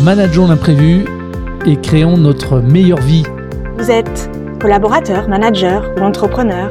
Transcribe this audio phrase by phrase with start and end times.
[0.00, 1.06] Manageons l'imprévu
[1.64, 3.22] et créons notre meilleure vie.
[3.78, 4.30] Vous êtes
[4.60, 6.70] collaborateur, manager ou entrepreneur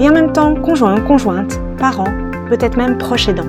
[0.00, 2.08] et en même temps conjoint, conjointe, parent,
[2.48, 3.46] peut-être même proche aidant.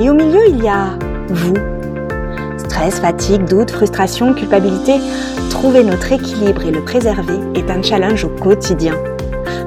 [0.00, 1.54] Et au milieu, il y a vous.
[2.56, 4.94] Stress, fatigue, doute, frustration, culpabilité.
[5.48, 8.94] Trouver notre équilibre et le préserver est un challenge au quotidien.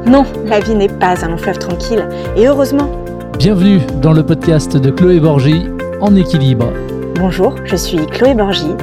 [0.06, 2.06] Non, la vie n'est pas un long fleuve tranquille
[2.36, 2.92] et heureusement.
[3.38, 5.68] Bienvenue dans le podcast de Chloé Borgy
[6.02, 6.68] en équilibre.
[7.16, 8.76] Bonjour, je suis Chloé Borgy.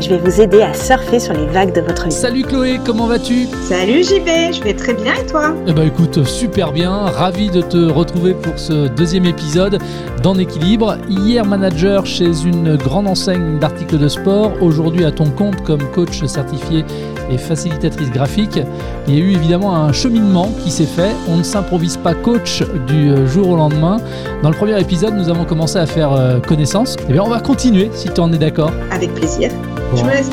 [0.00, 2.12] Je vais vous aider à surfer sur les vagues de votre vie.
[2.12, 3.46] Salut Chloé, comment vas-tu?
[3.62, 5.52] Salut JB, je vais très bien et toi?
[5.66, 9.78] Eh ben écoute, super bien, ravi de te retrouver pour ce deuxième épisode
[10.22, 10.98] d'En équilibre.
[11.08, 16.24] Hier manager chez une grande enseigne d'articles de sport, aujourd'hui à ton compte comme coach
[16.26, 16.84] certifié
[17.28, 18.60] et facilitatrice graphique.
[19.08, 21.10] Il y a eu évidemment un cheminement qui s'est fait.
[21.28, 23.96] On ne s'improvise pas coach du jour au lendemain.
[24.44, 26.96] Dans le premier épisode, nous avons commencé à faire euh, connaissance.
[27.08, 28.70] Eh bien, on va continuer si tu en es d'accord.
[28.92, 29.50] Avec plaisir.
[29.94, 30.30] Je me laisse.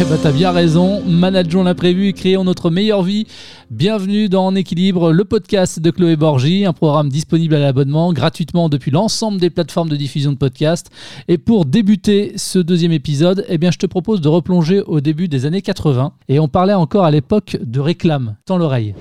[0.00, 1.02] Eh ben, t'as bien raison.
[1.06, 3.26] Manageons l'imprévu et créons notre meilleure vie.
[3.70, 8.68] Bienvenue dans En équilibre, le podcast de Chloé Borgy, un programme disponible à l'abonnement gratuitement
[8.68, 10.90] depuis l'ensemble des plateformes de diffusion de podcasts.
[11.28, 15.28] Et pour débuter ce deuxième épisode, eh bien, je te propose de replonger au début
[15.28, 16.12] des années 80.
[16.28, 18.36] Et on parlait encore à l'époque de réclame.
[18.44, 18.94] Tends l'oreille.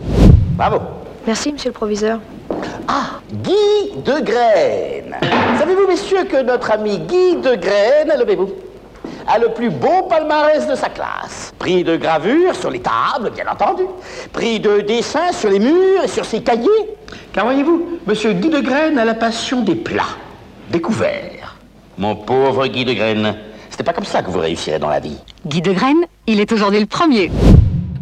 [0.58, 0.78] Bravo.
[1.26, 2.20] Merci, monsieur le proviseur.
[2.88, 5.16] Ah, Guy de Graine.
[5.59, 8.50] Savez-vous, messieurs, que notre ami Guy de Graine, levez-vous,
[9.27, 11.53] a le plus beau palmarès de sa classe.
[11.59, 13.83] Prix de gravure sur les tables, bien entendu.
[14.33, 16.69] Prix de dessin sur les murs et sur ses cahiers.
[17.33, 20.17] Car voyez-vous, monsieur Guy de Graine a la passion des plats,
[20.69, 21.58] découverts.
[21.97, 23.36] Mon pauvre Guy de Graine,
[23.69, 25.17] c'était pas comme ça que vous réussirez dans la vie.
[25.45, 27.31] Guy de Graine, il est aujourd'hui le premier.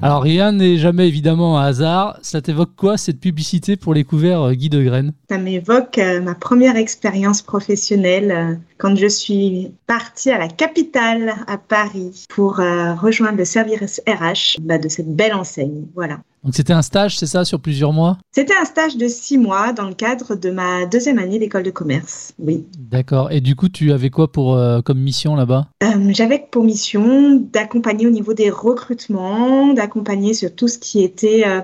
[0.02, 2.20] Alors rien n'est jamais évidemment un hasard.
[2.22, 6.22] Ça t'évoque quoi cette publicité pour les couverts euh, Guy de Graine Ça m'évoque euh,
[6.22, 12.56] ma première expérience professionnelle euh, quand je suis partie à la capitale, à Paris, pour
[12.58, 15.86] rejoindre le service RH bah, de cette belle enseigne.
[15.96, 16.20] Voilà.
[16.44, 18.18] Donc c'était un stage, c'est ça, sur plusieurs mois?
[18.32, 21.72] C'était un stage de six mois dans le cadre de ma deuxième année d'école de
[21.72, 22.34] commerce.
[22.40, 22.66] Oui.
[22.78, 23.30] D'accord.
[23.32, 25.68] Et du coup, tu avais quoi pour euh, comme mission là-bas?
[25.84, 31.44] Euh, J'avais pour mission d'accompagner au niveau des recrutements, d'accompagner sur tout ce qui était
[31.46, 31.60] euh,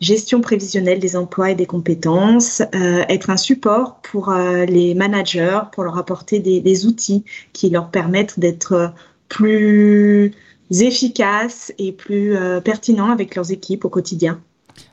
[0.00, 5.96] gestion prévisionnelle des emplois et des compétences, être un support pour les managers, pour leur
[5.96, 8.92] apporter des, des outils qui leur permettent d'être
[9.28, 10.32] plus
[10.70, 14.40] efficaces et plus euh, pertinents avec leurs équipes au quotidien.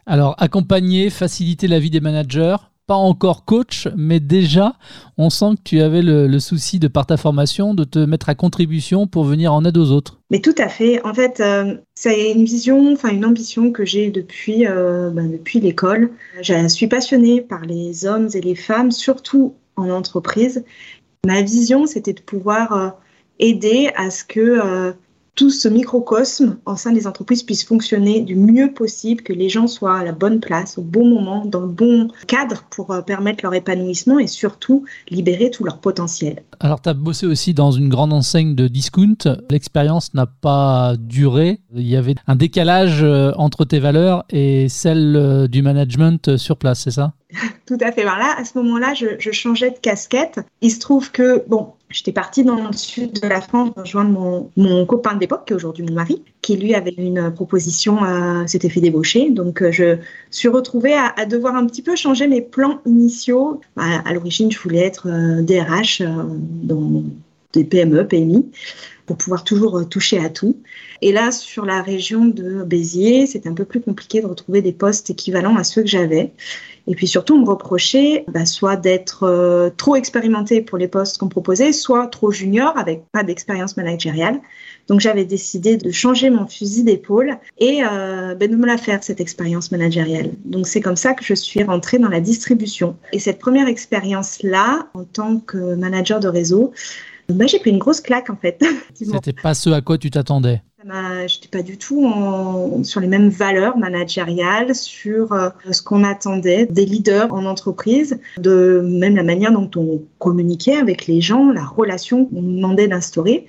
[0.05, 2.57] Alors accompagner, faciliter la vie des managers.
[2.87, 4.73] Pas encore coach, mais déjà,
[5.17, 8.27] on sent que tu avais le, le souci de par ta formation de te mettre
[8.27, 10.19] à contribution pour venir en aide aux autres.
[10.29, 11.01] Mais tout à fait.
[11.05, 15.61] En fait, euh, c'est une vision, enfin une ambition que j'ai depuis, euh, ben, depuis
[15.61, 16.11] l'école.
[16.41, 20.65] Je suis passionnée par les hommes et les femmes, surtout en entreprise.
[21.25, 22.89] Ma vision, c'était de pouvoir euh,
[23.39, 24.93] aider à ce que
[25.35, 29.67] tout ce microcosme en sein des entreprises puisse fonctionner du mieux possible, que les gens
[29.67, 33.43] soient à la bonne place, au bon moment, dans le bon cadre pour euh, permettre
[33.43, 36.43] leur épanouissement et surtout libérer tout leur potentiel.
[36.59, 39.17] Alors tu as bossé aussi dans une grande enseigne de discount.
[39.49, 41.61] L'expérience n'a pas duré.
[41.73, 46.57] Il y avait un décalage euh, entre tes valeurs et celles euh, du management sur
[46.57, 47.13] place, c'est ça?
[47.65, 48.01] Tout à fait.
[48.01, 50.41] Alors là, à ce moment-là, je, je changeais de casquette.
[50.61, 54.49] Il se trouve que, bon, j'étais partie dans le sud de la France rejoindre mon,
[54.57, 58.45] mon copain de l'époque, qui est aujourd'hui mon mari, qui lui avait une proposition, euh,
[58.47, 59.29] s'était fait débaucher.
[59.29, 59.97] Donc, euh, je
[60.29, 63.61] suis retrouvée à, devoir un petit peu changer mes plans initiaux.
[63.77, 66.07] À, à l'origine, je voulais être euh, DRH euh,
[66.63, 67.03] dans
[67.53, 68.49] des PME, PMI,
[69.05, 70.57] pour pouvoir toujours euh, toucher à tout.
[71.01, 74.71] Et là, sur la région de Béziers, c'est un peu plus compliqué de retrouver des
[74.71, 76.31] postes équivalents à ceux que j'avais.
[76.87, 81.17] Et puis surtout, on me reprochait bah, soit d'être euh, trop expérimenté pour les postes
[81.17, 84.39] qu'on proposait, soit trop junior avec pas d'expérience managériale.
[84.87, 89.03] Donc j'avais décidé de changer mon fusil d'épaule et euh, ben, de me la faire,
[89.03, 90.31] cette expérience managériale.
[90.43, 92.97] Donc c'est comme ça que je suis rentrée dans la distribution.
[93.13, 96.73] Et cette première expérience-là, en tant que manager de réseau,
[97.47, 98.61] j'ai pris une grosse claque en fait.
[98.93, 100.61] C'était pas ce à quoi tu t'attendais.
[100.83, 106.03] Je n'étais pas du tout en- sur les mêmes valeurs managériales, sur euh, ce qu'on
[106.03, 111.51] attendait des leaders en entreprise, de même la manière dont on communiquait avec les gens,
[111.51, 113.45] la relation qu'on demandait d'instaurer.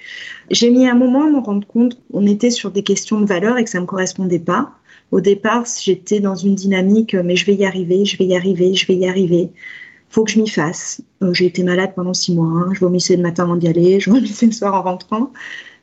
[0.51, 3.57] J'ai mis un moment à me rendre compte qu'on était sur des questions de valeurs
[3.57, 4.73] et que ça ne me correspondait pas.
[5.11, 8.75] Au départ, j'étais dans une dynamique, mais je vais y arriver, je vais y arriver,
[8.75, 9.51] je vais y arriver.
[10.13, 11.01] Faut que je m'y fasse.
[11.23, 12.47] Euh, J'ai été malade pendant six mois.
[12.49, 12.71] hein.
[12.75, 15.33] Je vomissais le matin avant d'y aller, je vomissais le soir en rentrant.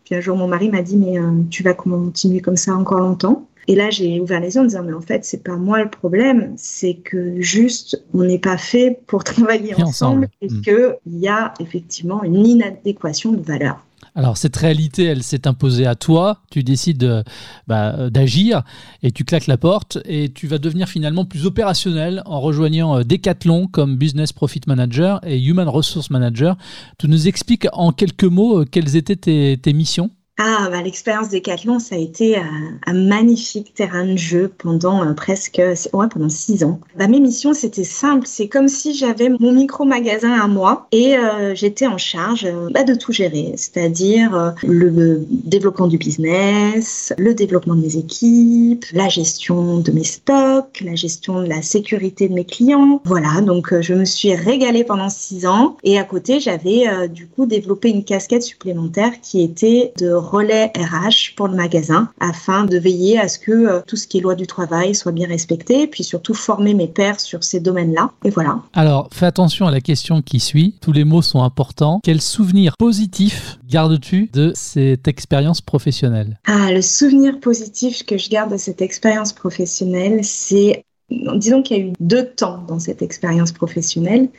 [0.05, 2.99] Puis un jour, mon mari m'a dit, mais euh, tu vas continuer comme ça encore
[2.99, 3.45] longtemps.
[3.67, 5.89] Et là, j'ai ouvert les yeux en disant, mais en fait, c'est pas moi le
[5.89, 10.29] problème, c'est que juste, on n'est pas fait pour travailler Et ensemble, ensemble.
[10.41, 10.61] et Mm.
[10.61, 13.83] qu'il y a effectivement une inadéquation de valeurs.
[14.15, 17.23] Alors cette réalité, elle s'est imposée à toi, tu décides euh,
[17.67, 18.63] bah, euh, d'agir
[19.03, 23.03] et tu claques la porte et tu vas devenir finalement plus opérationnel en rejoignant euh,
[23.03, 26.57] Decathlon comme Business Profit Manager et Human Resource Manager.
[26.97, 30.11] Tu nous expliques en quelques mots quelles étaient tes missions?
[30.41, 32.41] Ah, bah, l'expérience Decathlon, ça a été euh,
[32.85, 36.79] un, magnifique terrain de jeu pendant euh, presque, ouais, pendant six ans.
[36.97, 38.25] Bah, mes missions, c'était simple.
[38.25, 42.95] C'est comme si j'avais mon micro-magasin à moi et euh, j'étais en charge bah, de
[42.95, 49.91] tout gérer, c'est-à-dire le développement du business, le développement de mes équipes, la gestion de
[49.91, 53.01] mes stocks, la gestion de la sécurité de mes clients.
[53.03, 57.45] Voilà, donc je me suis régalée pendant six ans et à côté, j'avais du coup
[57.45, 63.19] développé une casquette supplémentaire qui était de relais RH pour le magasin afin de veiller
[63.19, 66.03] à ce que euh, tout ce qui est loi du travail soit bien respecté, puis
[66.03, 68.11] surtout former mes pairs sur ces domaines-là.
[68.23, 68.61] Et voilà.
[68.73, 70.75] Alors, fais attention à la question qui suit.
[70.81, 71.99] Tous les mots sont importants.
[72.03, 76.39] Quel souvenir positif gardes-tu de cette expérience professionnelle?
[76.45, 81.81] Ah, le souvenir positif que je garde de cette expérience professionnelle, c'est disons qu'il y
[81.81, 84.29] a eu deux temps dans cette expérience professionnelle.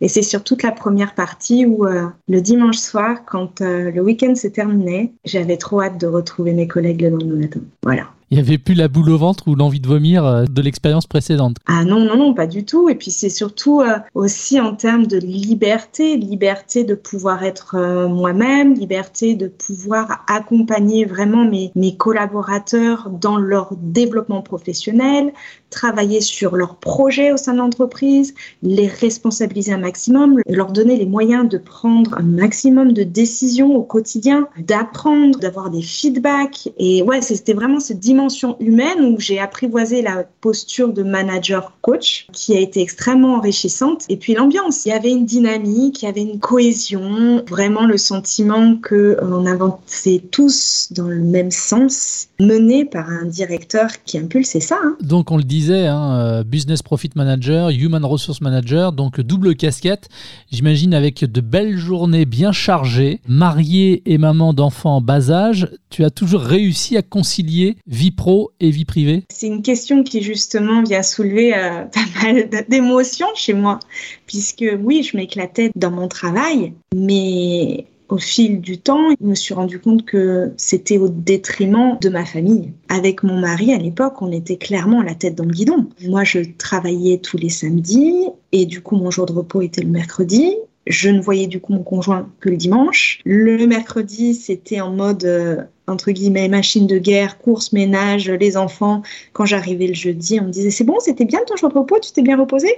[0.00, 4.00] Et c'est sur toute la première partie où euh, le dimanche soir, quand euh, le
[4.02, 7.60] week-end s'est terminé, j'avais trop hâte de retrouver mes collègues le lendemain matin.
[7.82, 10.62] Voilà il n'y avait plus la boule au ventre ou l'envie de vomir euh, de
[10.62, 11.56] l'expérience précédente.
[11.66, 12.88] Ah non, non, non, pas du tout.
[12.88, 18.08] Et puis c'est surtout euh, aussi en termes de liberté, liberté de pouvoir être euh,
[18.08, 25.32] moi-même, liberté de pouvoir accompagner vraiment mes, mes collaborateurs dans leur développement professionnel,
[25.70, 31.06] travailler sur leurs projets au sein de l'entreprise, les responsabiliser un maximum, leur donner les
[31.06, 36.68] moyens de prendre un maximum de décisions au quotidien, d'apprendre, d'avoir des feedbacks.
[36.78, 37.92] Et ouais, c'était vraiment ce
[38.60, 44.04] humaine où j'ai apprivoisé la posture de manager coach qui a été extrêmement enrichissante.
[44.08, 47.96] Et puis l'ambiance, il y avait une dynamique, il y avait une cohésion, vraiment le
[47.96, 54.60] sentiment que euh, avançait tous dans le même sens, mené par un directeur qui impulsait
[54.60, 54.76] ça.
[54.82, 54.96] Hein.
[55.00, 60.08] Donc on le disait, hein, euh, business profit manager, human resource manager, donc double casquette.
[60.50, 66.04] J'imagine avec de belles journées bien chargées, mariée et maman d'enfants en bas âge, tu
[66.04, 70.82] as toujours réussi à concilier vie pro et vie privée C'est une question qui justement
[70.82, 73.78] vient soulever euh, pas mal d'émotions chez moi,
[74.26, 79.54] puisque oui, je m'éclatais dans mon travail, mais au fil du temps, je me suis
[79.54, 82.72] rendu compte que c'était au détriment de ma famille.
[82.88, 85.86] Avec mon mari, à l'époque, on était clairement la tête dans le guidon.
[86.06, 89.88] Moi, je travaillais tous les samedis et du coup, mon jour de repos était le
[89.88, 90.56] mercredi.
[90.88, 93.20] Je ne voyais du coup mon conjoint que le dimanche.
[93.24, 99.02] Le mercredi, c'était en mode euh, entre guillemets machine de guerre, course, ménage, les enfants.
[99.34, 101.98] Quand j'arrivais le jeudi, on me disait c'est bon, c'était bien ton jour de repos,
[102.00, 102.68] tu t'es bien reposé?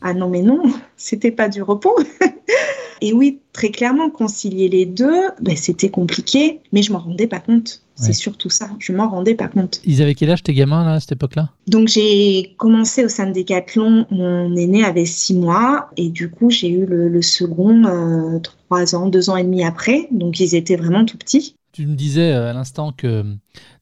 [0.00, 0.62] Ah non mais non,
[0.96, 1.96] c'était pas du repos.
[3.02, 7.40] Et oui, très clairement, concilier les deux, ben, c'était compliqué, mais je m'en rendais pas
[7.40, 7.82] compte.
[8.00, 9.80] C'est surtout ça, je m'en rendais pas compte.
[9.84, 11.50] Ils avaient quel âge tes gamins là, à cette époque-là?
[11.66, 16.50] Donc j'ai commencé au sein de Decathlon, mon aîné avait six mois, et du coup
[16.50, 20.76] j'ai eu le, second euh, trois ans, deux ans et demi après, donc ils étaient
[20.76, 21.56] vraiment tout petits.
[21.72, 23.24] Tu me disais euh, à l'instant que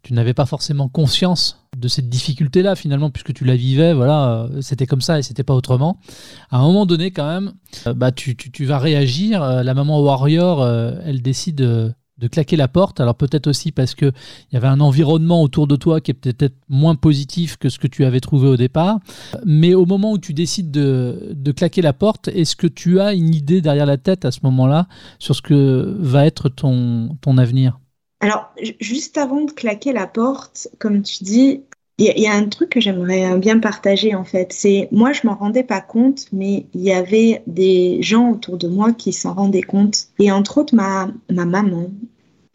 [0.02, 4.60] tu n'avais pas forcément conscience de cette difficulté-là, finalement, puisque tu la vivais, voilà, euh,
[4.60, 5.98] c'était comme ça et c'était pas autrement.
[6.50, 7.54] À un moment donné, quand même,
[7.86, 8.36] euh, bah, tu,
[8.66, 9.40] vas réagir.
[9.40, 10.66] La maman Warrior,
[11.04, 13.00] elle décide de claquer la porte.
[13.00, 14.12] Alors peut-être aussi parce qu'il
[14.52, 17.86] y avait un environnement autour de toi qui est peut-être moins positif que ce que
[17.86, 18.98] tu avais trouvé au départ.
[19.44, 23.34] Mais au moment où tu décides de, claquer la porte, est-ce que tu as une
[23.34, 24.86] idée derrière la tête à ce moment-là
[25.18, 27.78] sur ce que va être ton, ton avenir?
[28.20, 28.50] Alors,
[28.80, 31.62] juste avant de claquer la porte, comme tu dis,
[31.98, 34.52] il y, a un truc que j'aimerais bien partager en fait.
[34.52, 38.68] C'est moi, je m'en rendais pas compte, mais il y avait des gens autour de
[38.68, 40.06] moi qui s'en rendaient compte.
[40.20, 41.90] Et entre autres, ma, ma maman.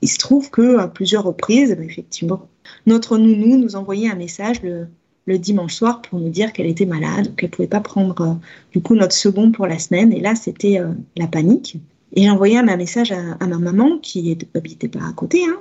[0.04, 2.50] Il se trouve que à plusieurs reprises, bah, effectivement,
[2.86, 4.90] notre nounou nous envoyait un message le,
[5.38, 8.34] dimanche soir pour nous dire qu'elle était malade, qu'elle pouvait pas prendre euh,
[8.74, 10.12] du coup notre second pour la semaine.
[10.12, 11.78] Et là, c'était euh, la panique.
[12.12, 15.58] Et j'ai envoyé un message à, ma maman qui n'habitait pas à côté, hein,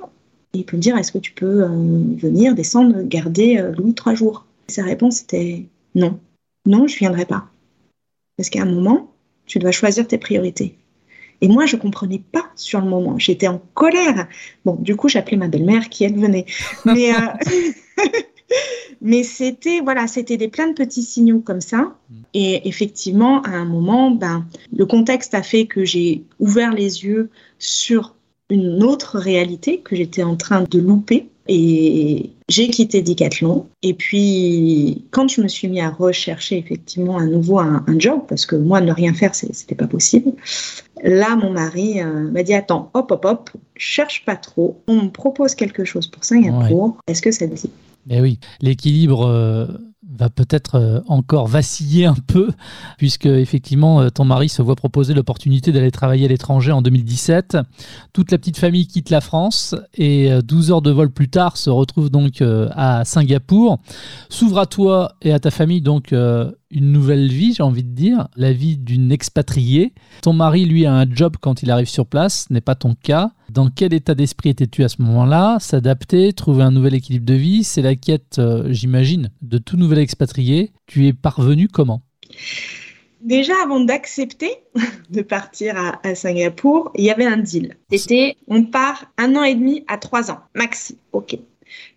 [0.55, 1.69] il peut me dire est-ce que tu peux euh,
[2.19, 4.45] venir descendre garder Louis trois jours?
[4.67, 6.19] Sa réponse était non,
[6.67, 7.47] non, je viendrai pas.
[8.37, 9.13] Parce qu'à un moment,
[9.47, 10.77] tu dois choisir tes priorités.
[11.43, 13.19] Et moi, je comprenais pas sur le moment.
[13.19, 14.29] J'étais en colère.
[14.65, 16.47] Bon, du coup, j'appelais ma belle-mère qui elle venait.
[16.85, 17.19] Mais, euh,
[19.03, 21.97] mais c'était voilà, c'était des plein de petits signaux comme ça.
[22.33, 27.29] Et effectivement, à un moment, ben, le contexte a fait que j'ai ouvert les yeux
[27.59, 28.15] sur
[28.49, 31.29] une autre réalité que j'étais en train de louper.
[31.49, 33.67] Et j'ai quitté Decathlon.
[33.83, 38.47] Et puis, quand je me suis mis à rechercher effectivement à nouveau un, job, parce
[38.47, 40.33] que moi, ne rien faire, c'était pas possible,
[41.03, 44.83] là, mon mari euh, m'a dit Attends, hop, hop, hop, cherche pas trop.
[44.87, 46.99] On me propose quelque chose pour Singapour.
[47.07, 47.71] Est-ce que ça te dit?
[48.11, 49.27] Eh oui, l'équilibre.
[49.27, 49.67] Euh,
[50.17, 52.51] va peut-être euh, encore vaciller un peu,
[52.99, 57.59] puisque effectivement euh, ton mari se voit proposer l'opportunité d'aller travailler à l'étranger en 2017.
[58.13, 61.57] Toute la petite famille quitte la France et 12 euh, heures de vol plus tard
[61.57, 63.79] se retrouve donc à Singapour.
[64.29, 66.13] S'ouvre à toi et à ta famille donc
[66.73, 69.93] une nouvelle vie, j'ai envie de dire, la vie d'une expatriée.
[70.23, 72.95] Ton mari, lui, a un job quand il arrive sur place, ce n'est pas ton
[72.95, 73.33] cas.
[73.53, 75.59] Dans quel état d'esprit étais-tu à ce moment-là?
[75.61, 79.99] S'adapter, trouver un nouvel équilibre de vie, c'est la quête, euh, j'imagine, de tout nouvel
[79.99, 80.73] expatrié.
[80.87, 82.01] Tu es parvenu comment?
[83.21, 84.53] Déjà, avant d'accepter
[85.11, 87.77] de partir à, Singapour, il y avait un deal.
[87.91, 90.97] C'était on part un an et demi à trois ans, maxi.
[91.13, 91.37] Ok.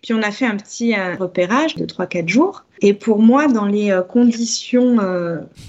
[0.02, 2.64] Puis on a fait un petit euh, repérage de 3-4 jours.
[2.82, 4.98] Et pour moi, dans les euh, conditions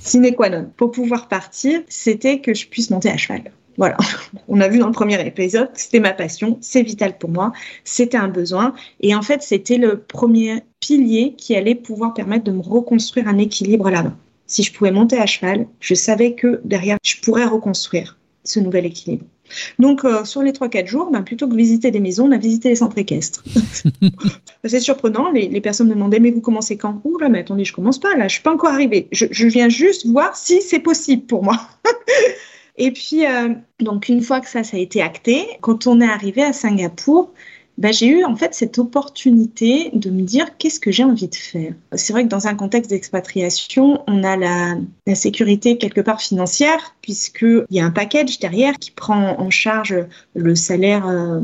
[0.02, 3.54] sine qua non pour pouvoir partir, c'était que je puisse monter à cheval.
[3.78, 3.98] Voilà,
[4.48, 7.54] on a vu dans le premier épisode, c'était ma passion, c'est vital pour moi,
[7.84, 8.74] c'était un besoin.
[9.02, 13.38] Et en fait, c'était le premier pilier qui allait pouvoir permettre de me reconstruire un
[13.38, 14.14] équilibre là-bas.
[14.48, 18.86] Si je pouvais monter à cheval, je savais que derrière, je pourrais reconstruire ce nouvel
[18.86, 19.26] équilibre.
[19.80, 22.70] Donc, euh, sur les 3-4 jours, ben, plutôt que visiter des maisons, on a visité
[22.70, 23.44] les centres équestres.
[24.66, 27.02] c'est surprenant, les, personnes me demandaient, mais vous commencez quand?
[27.04, 29.08] Ouh là, mais attendez, je commence pas, là, je suis pas encore arrivée.
[29.12, 31.58] Je, viens juste voir si c'est possible pour moi.
[32.78, 36.10] Et puis, euh, donc, une fois que ça, ça a été acté, quand on est
[36.10, 37.34] arrivé à Singapour,
[37.78, 41.36] bah, j'ai eu en fait cette opportunité de me dire qu'est-ce que j'ai envie de
[41.36, 41.74] faire?
[41.94, 44.78] C'est vrai que dans un contexte d'expatriation, on a la,
[45.14, 49.96] sécurité quelque part financière puisqu'il y a un package derrière qui prend en charge
[50.36, 51.40] le salaire euh,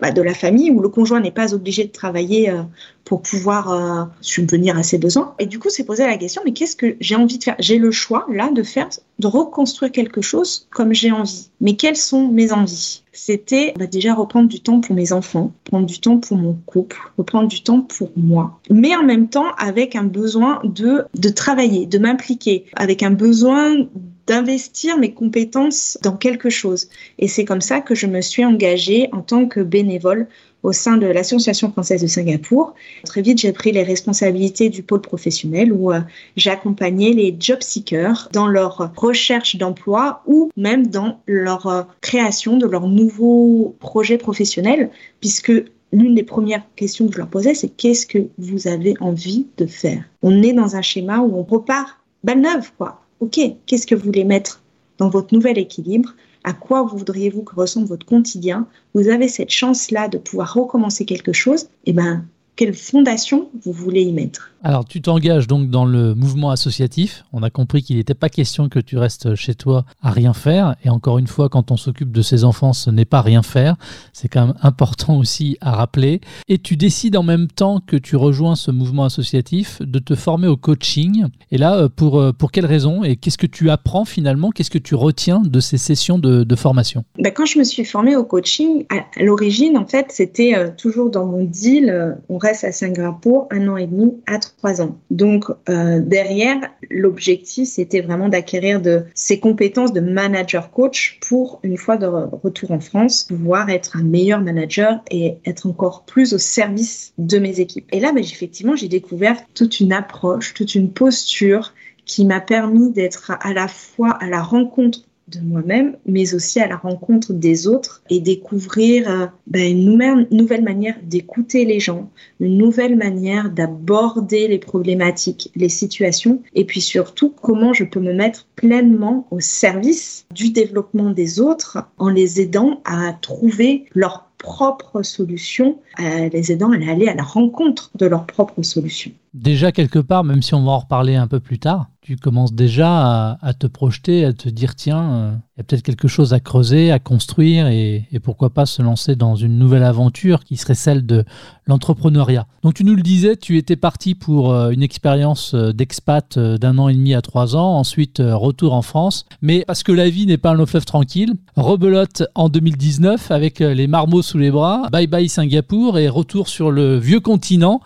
[0.00, 2.62] bah, de la famille où le conjoint n'est pas obligé de travailler euh,
[3.04, 5.34] pour pouvoir euh, subvenir à ses besoins.
[5.38, 7.56] Et du coup, c'est posé la question, mais qu'est-ce que j'ai envie de faire?
[7.58, 8.88] J'ai le choix là de faire,
[9.18, 11.48] de reconstruire quelque chose comme j'ai envie.
[11.60, 13.02] Mais quelles sont mes envies?
[13.12, 16.98] C'était bah, déjà reprendre du temps pour mes enfants, prendre du temps pour mon couple,
[17.16, 18.60] reprendre du temps pour moi.
[18.70, 23.86] Mais en même temps, avec un besoin de, de travailler, de m'impliquer, avec un besoin
[24.26, 26.88] d'investir mes compétences dans quelque chose.
[27.18, 30.26] Et c'est comme ça que je me suis engagée en tant que bénévole
[30.62, 32.74] au sein de l'Association française de Singapour.
[33.04, 36.00] Très vite, j'ai pris les responsabilités du pôle professionnel où euh,
[36.36, 42.66] j'accompagnais les job seekers dans leur recherche d'emploi ou même dans leur euh, création de
[42.66, 44.90] leur nouveau projet professionnel,
[45.20, 45.52] puisque
[45.92, 49.66] l'une des premières questions que je leur posais, c'est qu'est-ce que vous avez envie de
[49.66, 50.02] faire?
[50.22, 53.05] On est dans un schéma où on repart balle neuve, quoi.
[53.20, 54.62] Ok, qu'est-ce que vous voulez mettre
[54.98, 56.14] dans votre nouvel équilibre?
[56.44, 61.32] À quoi voudriez-vous que ressemble votre quotidien, vous avez cette chance-là de pouvoir recommencer quelque
[61.32, 62.24] chose, et eh ben,
[62.56, 64.52] quelle fondation vous voulez y mettre?
[64.66, 67.22] Alors, tu t'engages donc dans le mouvement associatif.
[67.32, 70.74] On a compris qu'il n'était pas question que tu restes chez toi à rien faire.
[70.82, 73.76] Et encore une fois, quand on s'occupe de ses enfants, ce n'est pas rien faire.
[74.12, 76.20] C'est quand même important aussi à rappeler.
[76.48, 80.48] Et tu décides en même temps que tu rejoins ce mouvement associatif de te former
[80.48, 81.26] au coaching.
[81.52, 84.50] Et là, euh, pour, euh, pour quelles raisons Et qu'est-ce que tu apprends finalement?
[84.50, 87.04] Qu'est-ce que tu retiens de ces sessions de, formation?
[87.20, 91.08] Ben, Quand je me suis formée au coaching, à, l'origine, en fait, c'était euh, toujours
[91.08, 92.16] dans mon deal.
[92.28, 94.98] on reste à Singapour un an et demi à trois ans.
[95.10, 96.58] Donc euh, derrière,
[96.90, 102.72] l'objectif, c'était vraiment d'acquérir de ces compétences de manager coach pour, une fois de retour
[102.72, 107.60] en France, pouvoir être un meilleur manager et être encore plus au service de mes
[107.60, 107.86] équipes.
[107.92, 111.72] Et là, ben, effectivement, j'ai découvert toute une approche, toute une posture
[112.04, 116.68] qui m'a permis d'être à la fois à la rencontre de moi-même, mais aussi à
[116.68, 122.56] la rencontre des autres et découvrir euh, ben, une nouvelle, manière d'écouter les gens, une
[122.56, 128.46] nouvelle manière d'aborder les problématiques, les situations, et puis surtout comment je peux me mettre
[128.54, 135.78] pleinement au service du développement des autres en les aidant à trouver leur propre solution,
[135.98, 139.12] les aidant à aller à la rencontre de leurs propres solutions.
[139.34, 142.52] Déjà quelque part, même si on va en reparler un peu plus tard, tu commences
[142.52, 146.34] déjà à, te projeter, à te dire tiens, euh, il y a peut-être quelque chose
[146.34, 150.76] à creuser, à construire et, pourquoi pas se lancer dans une nouvelle aventure qui serait
[150.76, 151.24] celle de
[151.66, 152.46] l'entrepreneuriat.
[152.62, 156.78] Donc tu nous le disais, tu étais parti pour euh, une expérience euh, d'expat d'un
[156.78, 160.26] an et demi à trois ans, ensuite retour en France, mais parce que la vie
[160.26, 164.88] n'est pas un long fleuve tranquille, rebelote en 2019 avec les marmots sous les bras,
[164.90, 167.80] bye bye Singapour et retour sur le vieux continent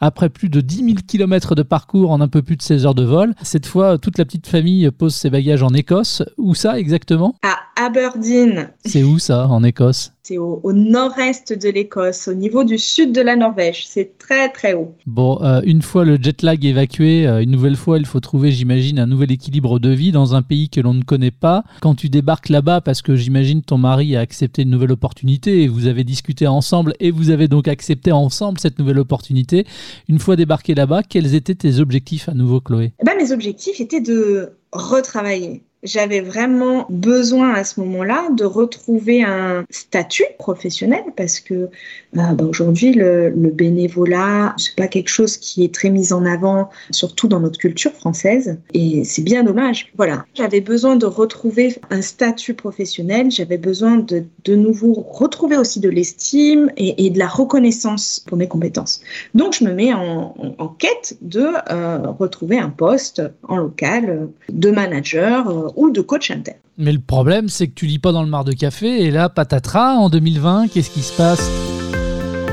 [0.00, 2.94] après plus de 10 000 km de parcours en un peu plus de 16 heures
[2.94, 3.34] de vol.
[3.42, 6.22] Cette fois, toute la petite famille pose ses bagages en Écosse.
[6.38, 7.36] Où ça exactement?
[7.42, 8.70] À Aberdeen.
[8.84, 10.12] C'est où ça, en Écosse?
[10.22, 13.86] C'est au, au nord-est de l'Écosse, au niveau du sud de la Norvège.
[13.86, 14.94] C'est très très haut.
[15.06, 18.52] Bon, euh, une fois le jet lag évacué, euh, une nouvelle fois, il faut trouver,
[18.52, 21.64] j'imagine, un nouvel équilibre de vie dans un pays que l'on ne connaît pas.
[21.80, 25.68] Quand tu débarques là-bas, parce que j'imagine ton mari a accepté une nouvelle opportunité et
[25.68, 29.66] vous avez discuté ensemble et vous avez donc accepté ensemble cette nouvelle opportunité.
[30.08, 32.92] Une fois débarqué là-bas, quels étaient tes objectifs à nouveau, Chloé?
[33.00, 35.62] Eh ben, mes objectifs étaient de retravailler.
[35.82, 41.68] J'avais vraiment besoin à ce moment-là de retrouver un statut professionnel parce que euh,
[42.12, 46.68] bah, aujourd'hui le, le bénévolat c'est pas quelque chose qui est très mis en avant
[46.90, 49.90] surtout dans notre culture française et c'est bien dommage.
[49.96, 55.80] Voilà, j'avais besoin de retrouver un statut professionnel, j'avais besoin de de nouveau retrouver aussi
[55.80, 59.00] de l'estime et, de la reconnaissance pour mes compétences.
[59.34, 64.28] Donc je me mets en, en, en quête de euh, retrouver un poste en local
[64.48, 66.58] de manager euh, ou de coach interne.
[66.78, 69.28] Mais le problème, c'est que tu lis pas dans le mar de café, et là,
[69.28, 71.50] patatras, en 2020, qu'est-ce qui se passe?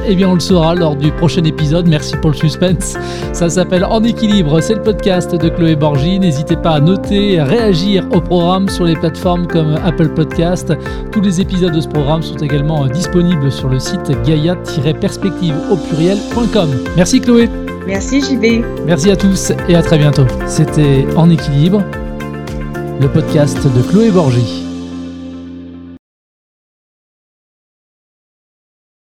[0.10, 1.86] Eh bien, on le saura lors du prochain épisode.
[1.86, 2.96] Merci pour le suspense.
[3.34, 4.62] Ça s'appelle En équilibre.
[4.62, 6.18] C'est le podcast de Chloé Borgi.
[6.18, 10.74] N'hésitez pas à noter et à réagir au programme sur les plateformes comme Apple Podcast.
[11.12, 16.70] Tous les épisodes de ce programme sont également disponibles sur le site gaia-perspective au pluriel.com.
[16.96, 17.50] Merci Chloé.
[17.86, 18.64] Merci JB.
[18.86, 20.26] Merci à tous et à très bientôt.
[20.46, 21.84] C'était En équilibre,
[23.00, 24.67] le podcast de Chloé Borgi.